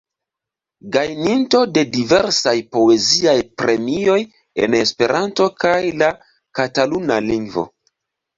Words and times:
Gajninto 0.93 1.59
de 1.75 1.83
diversaj 1.97 2.53
poeziaj 2.77 3.35
premioj 3.65 4.17
en 4.65 4.77
Esperanto 4.79 5.47
kaj 5.67 5.77
la 6.01 6.11
kataluna 6.63 7.21
lingvo. 7.29 7.67